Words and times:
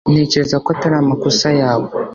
ntekereza 0.11 0.55
ko 0.63 0.67
atari 0.73 0.95
amakosa 1.01 1.47
yawe 1.61 1.87